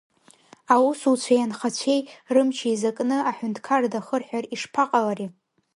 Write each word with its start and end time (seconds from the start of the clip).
Аусуцәеи 0.73 1.39
анхацәеи, 1.45 2.01
рымч 2.33 2.57
еизакны, 2.69 3.17
аҳәынҭқар 3.29 3.83
дахырҳәар 3.91 4.43
ишԥаҟалари? 4.53 5.27